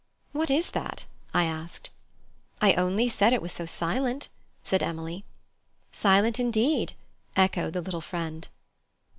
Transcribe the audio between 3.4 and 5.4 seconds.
was so silent," said Emily.